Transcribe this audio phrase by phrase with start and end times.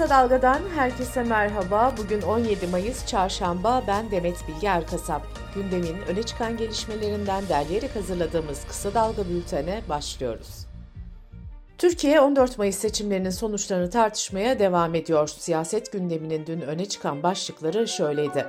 [0.00, 1.94] Kısa Dalga'dan herkese merhaba.
[1.98, 3.82] Bugün 17 Mayıs Çarşamba.
[3.86, 5.22] Ben Demet Bilge Erkasap.
[5.54, 10.66] Gündemin öne çıkan gelişmelerinden derleyerek hazırladığımız Kısa Dalga bültene başlıyoruz.
[11.78, 15.28] Türkiye 14 Mayıs seçimlerinin sonuçlarını tartışmaya devam ediyor.
[15.28, 18.46] Siyaset gündeminin dün öne çıkan başlıkları şöyleydi.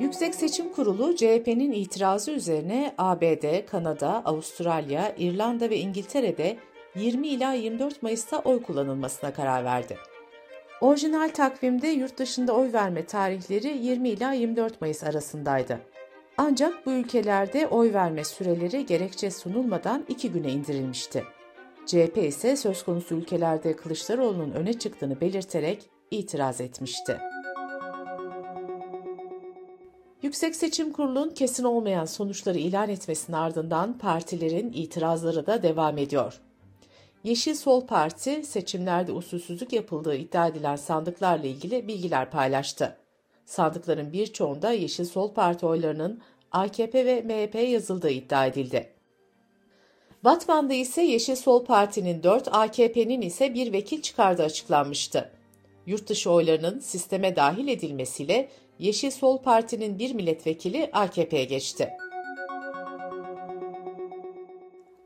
[0.00, 6.56] Yüksek Seçim Kurulu CHP'nin itirazı üzerine ABD, Kanada, Avustralya, İrlanda ve İngiltere'de
[6.94, 9.98] 20 ila 24 Mayıs'ta oy kullanılmasına karar verdi.
[10.84, 15.80] Orijinal takvimde yurt dışında oy verme tarihleri 20 ila 24 Mayıs arasındaydı.
[16.36, 21.24] Ancak bu ülkelerde oy verme süreleri gerekçe sunulmadan iki güne indirilmişti.
[21.86, 27.18] CHP ise söz konusu ülkelerde Kılıçdaroğlu'nun öne çıktığını belirterek itiraz etmişti.
[30.22, 36.40] Yüksek Seçim Kurulu'nun kesin olmayan sonuçları ilan etmesinin ardından partilerin itirazları da devam ediyor.
[37.24, 42.96] Yeşil Sol Parti seçimlerde usulsüzlük yapıldığı iddia edilen sandıklarla ilgili bilgiler paylaştı.
[43.44, 46.20] Sandıkların birçoğunda Yeşil Sol Parti oylarının
[46.52, 48.90] AKP ve MHP yazıldığı iddia edildi.
[50.24, 55.30] Batman'da ise Yeşil Sol Parti'nin 4, AKP'nin ise bir vekil çıkardığı açıklanmıştı.
[55.86, 61.90] Yurtdışı oylarının sisteme dahil edilmesiyle Yeşil Sol Parti'nin bir milletvekili AKP'ye geçti.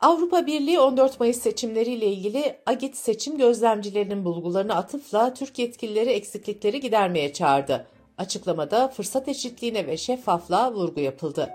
[0.00, 7.32] Avrupa Birliği 14 Mayıs seçimleriyle ilgili AGİT seçim gözlemcilerinin bulgularını atıfla Türk yetkilileri eksiklikleri gidermeye
[7.32, 7.86] çağırdı.
[8.18, 11.50] Açıklamada fırsat eşitliğine ve şeffaflığa vurgu yapıldı.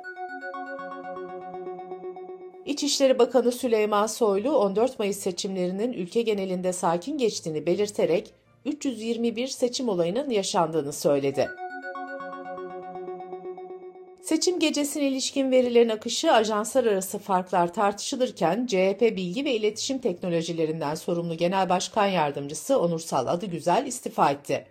[2.66, 8.33] İçişleri Bakanı Süleyman Soylu 14 Mayıs seçimlerinin ülke genelinde sakin geçtiğini belirterek
[8.66, 11.50] 321 seçim olayının yaşandığını söyledi.
[14.31, 21.37] Seçim gecesine ilişkin verilerin akışı ajanslar arası farklar tartışılırken CHP Bilgi ve İletişim Teknolojilerinden sorumlu
[21.37, 24.67] Genel Başkan Yardımcısı Onursal Adıgüzel istifa etti.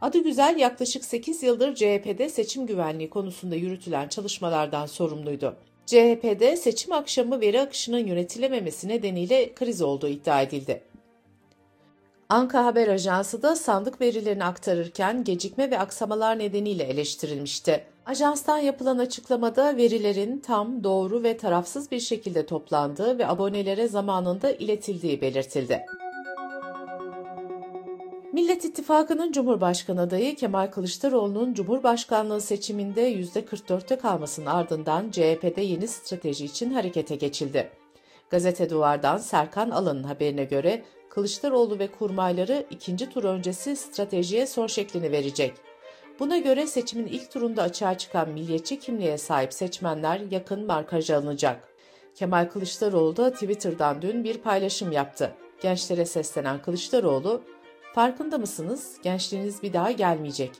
[0.00, 5.56] Adıgüzel yaklaşık 8 yıldır CHP'de seçim güvenliği konusunda yürütülen çalışmalardan sorumluydu.
[5.86, 10.82] CHP'de seçim akşamı veri akışının yönetilememesi nedeniyle kriz olduğu iddia edildi.
[12.28, 17.93] Anka Haber Ajansı da sandık verilerini aktarırken gecikme ve aksamalar nedeniyle eleştirilmişti.
[18.06, 25.20] Ajanstan yapılan açıklamada verilerin tam, doğru ve tarafsız bir şekilde toplandığı ve abonelere zamanında iletildiği
[25.20, 25.86] belirtildi.
[28.32, 36.70] Millet İttifakı'nın Cumhurbaşkanı adayı Kemal Kılıçdaroğlu'nun Cumhurbaşkanlığı seçiminde %44'te kalmasının ardından CHP'de yeni strateji için
[36.70, 37.70] harekete geçildi.
[38.30, 45.12] Gazete Duvar'dan Serkan Alan'ın haberine göre Kılıçdaroğlu ve kurmayları ikinci tur öncesi stratejiye son şeklini
[45.12, 45.54] verecek.
[46.18, 51.68] Buna göre seçimin ilk turunda açığa çıkan milliyetçi kimliğe sahip seçmenler yakın markaja alınacak.
[52.14, 55.34] Kemal Kılıçdaroğlu da Twitter'dan dün bir paylaşım yaptı.
[55.62, 57.42] Gençlere seslenen Kılıçdaroğlu,
[57.94, 58.96] Farkında mısınız?
[59.02, 60.50] Gençliğiniz bir daha gelmeyecek.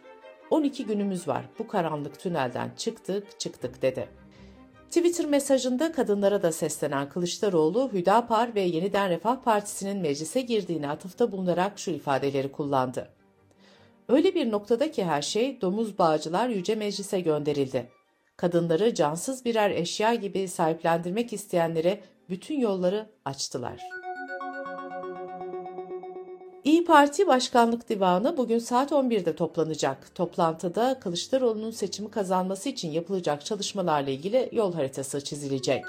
[0.50, 1.44] 12 günümüz var.
[1.58, 4.08] Bu karanlık tünelden çıktık, çıktık dedi.
[4.88, 11.78] Twitter mesajında kadınlara da seslenen Kılıçdaroğlu, Hüdapar ve Yeniden Refah Partisi'nin meclise girdiğini atıfta bulunarak
[11.78, 13.08] şu ifadeleri kullandı.
[14.08, 17.90] Öyle bir noktada ki her şey domuz bağcılar yüce meclise gönderildi.
[18.36, 24.04] Kadınları cansız birer eşya gibi sahiplendirmek isteyenlere bütün yolları açtılar.''
[26.64, 30.14] İyi Parti Başkanlık Divanı bugün saat 11'de toplanacak.
[30.14, 35.84] Toplantıda Kılıçdaroğlu'nun seçimi kazanması için yapılacak çalışmalarla ilgili yol haritası çizilecek.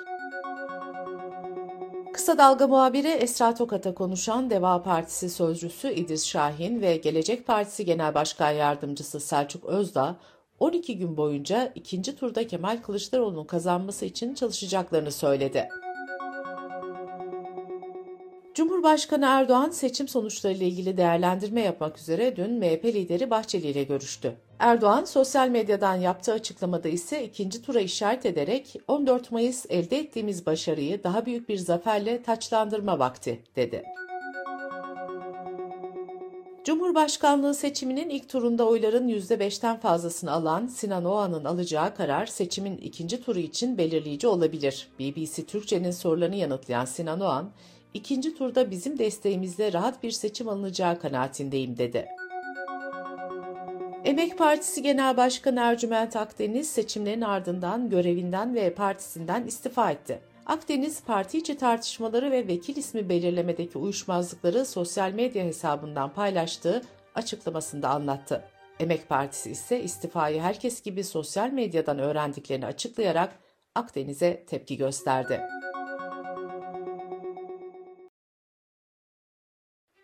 [2.26, 8.14] Kısa Dalga muhabiri Esra Tokat'a konuşan Deva Partisi sözcüsü İdris Şahin ve Gelecek Partisi Genel
[8.14, 10.16] Başkan Yardımcısı Selçuk Özdağ
[10.60, 15.70] 12 gün boyunca ikinci turda Kemal Kılıçdaroğlu'nun kazanması için çalışacaklarını söyledi.
[18.86, 24.36] Cumhurbaşkanı Erdoğan seçim sonuçlarıyla ilgili değerlendirme yapmak üzere dün MHP lideri Bahçeli ile görüştü.
[24.60, 31.04] Erdoğan sosyal medyadan yaptığı açıklamada ise ikinci tura işaret ederek 14 Mayıs elde ettiğimiz başarıyı
[31.04, 33.84] daha büyük bir zaferle taçlandırma vakti dedi.
[36.64, 43.40] Cumhurbaşkanlığı seçiminin ilk turunda oyların %5'ten fazlasını alan Sinan Oğan'ın alacağı karar seçimin ikinci turu
[43.40, 44.88] için belirleyici olabilir.
[45.00, 47.52] BBC Türkçe'nin sorularını yanıtlayan Sinan Oğan,
[47.96, 52.08] ikinci turda bizim desteğimizle rahat bir seçim alınacağı kanaatindeyim dedi.
[54.06, 60.20] Emek Partisi Genel Başkanı Ercüment Akdeniz seçimlerin ardından görevinden ve partisinden istifa etti.
[60.46, 66.82] Akdeniz parti içi tartışmaları ve vekil ismi belirlemedeki uyuşmazlıkları sosyal medya hesabından paylaştığı
[67.16, 68.44] açıklamasında anlattı.
[68.80, 73.40] Emek Partisi ise istifayı herkes gibi sosyal medyadan öğrendiklerini açıklayarak
[73.76, 75.42] Akdeniz'e tepki gösterdi.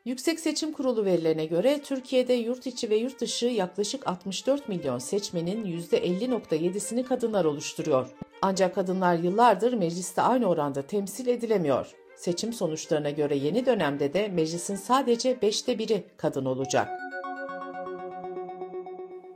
[0.06, 5.66] Yüksek Seçim Kurulu verilerine göre Türkiye'de yurt içi ve yurt dışı yaklaşık 64 milyon seçmenin
[5.66, 8.10] %50.7'sini kadınlar oluşturuyor.
[8.42, 11.92] Ancak kadınlar yıllardır mecliste aynı oranda temsil edilemiyor.
[12.16, 16.90] Seçim sonuçlarına göre yeni dönemde de meclisin sadece beşte biri kadın olacak.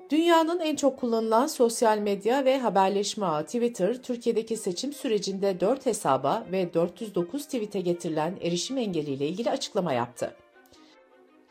[0.10, 6.46] Dünyanın en çok kullanılan sosyal medya ve haberleşme ağı Twitter, Türkiye'deki seçim sürecinde 4 hesaba
[6.52, 10.36] ve 409 tweet'e getirilen erişim engeliyle ilgili açıklama yaptı.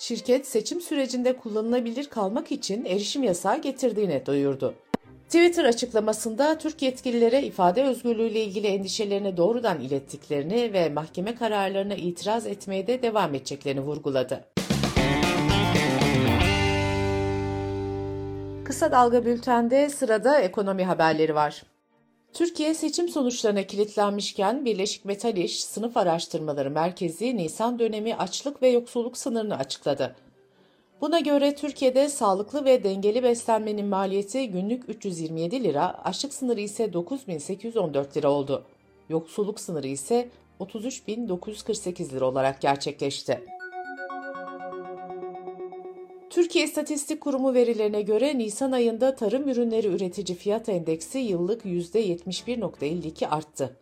[0.04, 4.74] Şirket seçim sürecinde kullanılabilir kalmak için erişim yasağı getirdiğini duyurdu.
[5.26, 12.46] Twitter açıklamasında Türk yetkililere ifade özgürlüğü ile ilgili endişelerini doğrudan ilettiklerini ve mahkeme kararlarına itiraz
[12.46, 14.44] etmeye de devam edeceklerini vurguladı.
[18.64, 21.62] Kısa Dalga Bülten'de sırada ekonomi haberleri var.
[22.34, 29.16] Türkiye seçim sonuçlarına kilitlenmişken Birleşik Metal İş Sınıf Araştırmaları Merkezi Nisan dönemi açlık ve yoksulluk
[29.16, 30.16] sınırını açıkladı.
[31.00, 38.16] Buna göre Türkiye'de sağlıklı ve dengeli beslenmenin maliyeti günlük 327 lira, açlık sınırı ise 9814
[38.16, 38.64] lira oldu.
[39.08, 40.28] Yoksulluk sınırı ise
[40.60, 43.53] 33.948 lira olarak gerçekleşti.
[46.44, 53.76] Türkiye İstatistik Kurumu verilerine göre Nisan ayında tarım ürünleri üretici fiyat endeksi yıllık %71.52 arttı.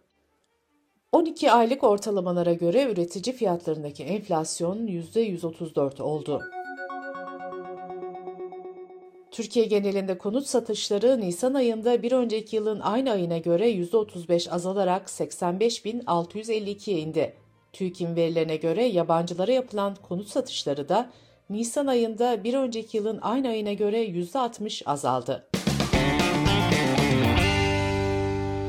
[1.12, 6.42] 12 aylık ortalamalara göre üretici fiyatlarındaki enflasyon %134 oldu.
[9.30, 16.98] Türkiye genelinde konut satışları Nisan ayında bir önceki yılın aynı ayına göre %35 azalarak 85.652'ye
[16.98, 17.34] indi.
[17.72, 21.10] TÜİK'in verilerine göre yabancılara yapılan konut satışları da
[21.52, 25.48] Nisan ayında bir önceki yılın aynı ayına göre %60 azaldı.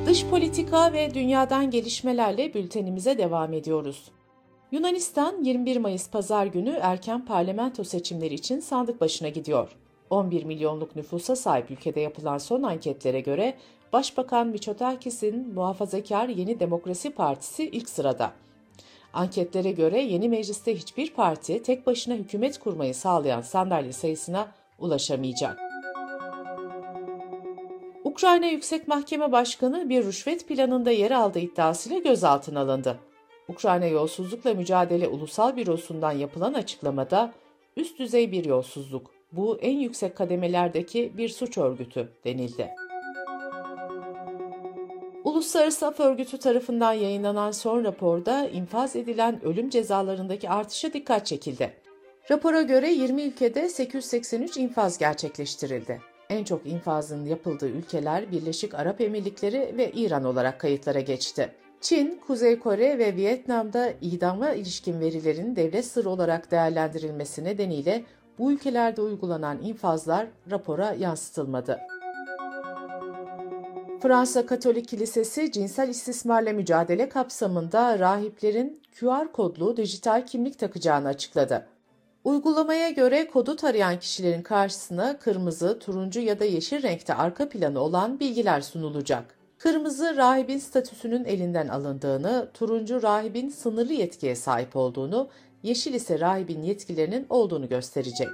[0.06, 4.12] Dış politika ve dünyadan gelişmelerle bültenimize devam ediyoruz.
[4.72, 9.78] Yunanistan 21 Mayıs pazar günü erken parlamento seçimleri için sandık başına gidiyor.
[10.10, 13.54] 11 milyonluk nüfusa sahip ülkede yapılan son anketlere göre
[13.94, 18.43] Başbakan Mitsotakis'in muhafazakar Yeni Demokrasi Partisi ilk sırada.
[19.14, 24.48] Anketlere göre yeni mecliste hiçbir parti tek başına hükümet kurmayı sağlayan sandalye sayısına
[24.80, 25.60] ulaşamayacak.
[28.04, 33.00] Ukrayna Yüksek Mahkeme Başkanı bir rüşvet planında yer aldığı iddiasıyla gözaltına alındı.
[33.48, 37.34] Ukrayna Yolsuzlukla Mücadele Ulusal Bürosu'ndan yapılan açıklamada
[37.78, 42.70] üst düzey bir yolsuzluk, bu en yüksek kademelerdeki bir suç örgütü denildi.
[45.44, 51.74] Uluslararası Af Örgütü tarafından yayınlanan son raporda infaz edilen ölüm cezalarındaki artışa dikkat çekildi.
[52.32, 56.02] Rapora göre 20 ülkede 883 infaz gerçekleştirildi.
[56.30, 61.52] En çok infazın yapıldığı ülkeler Birleşik Arap Emirlikleri ve İran olarak kayıtlara geçti.
[61.82, 68.04] Çin, Kuzey Kore ve Vietnam'da idama ilişkin verilerin devlet sırrı olarak değerlendirilmesi nedeniyle
[68.40, 71.80] bu ülkelerde uygulanan infazlar rapora yansıtılmadı.
[74.04, 81.68] Fransa Katolik Kilisesi cinsel istismarla mücadele kapsamında rahiplerin QR kodlu dijital kimlik takacağını açıkladı.
[82.24, 88.20] Uygulamaya göre kodu tarayan kişilerin karşısına kırmızı, turuncu ya da yeşil renkte arka planı olan
[88.20, 89.36] bilgiler sunulacak.
[89.58, 95.30] Kırmızı rahibin statüsünün elinden alındığını, turuncu rahibin sınırlı yetkiye sahip olduğunu,
[95.64, 98.30] yeşil ise rahibin yetkilerinin olduğunu gösterecek.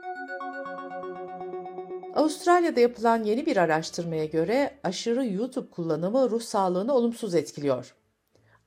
[2.30, 7.96] Avustralya'da yapılan yeni bir araştırmaya göre aşırı YouTube kullanımı ruh sağlığını olumsuz etkiliyor.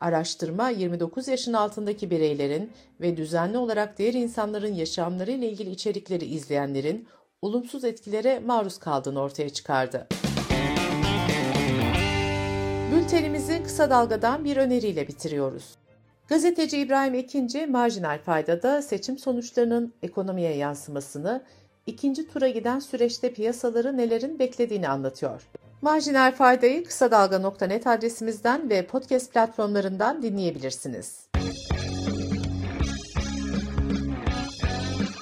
[0.01, 7.09] Araştırma 29 yaşın altındaki bireylerin ve düzenli olarak diğer insanların yaşamları ile ilgili içerikleri izleyenlerin
[7.43, 10.09] olumsuz etkilere maruz kaldığını ortaya çıkardı.
[12.95, 15.75] Bültenimizi kısa dalgadan bir öneriyle bitiriyoruz.
[16.29, 21.43] Gazeteci İbrahim Ekinci, marjinal faydada seçim sonuçlarının ekonomiye yansımasını
[21.87, 25.43] ikinci tura giden süreçte piyasaları nelerin beklediğini anlatıyor.
[25.83, 31.27] Marjinal faydayı kısa dalga.net adresimizden ve podcast platformlarından dinleyebilirsiniz.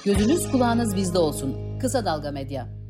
[0.05, 1.79] Gözünüz kulağınız bizde olsun.
[1.79, 2.80] Kısa Dalga Medya.